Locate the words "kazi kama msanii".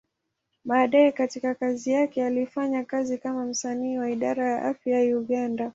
2.85-3.97